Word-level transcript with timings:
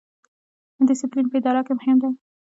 ډیسپلین 0.87 1.27
په 1.29 1.35
اداره 1.39 1.61
کې 1.67 1.73
مهم 1.79 1.97
دی 2.03 2.09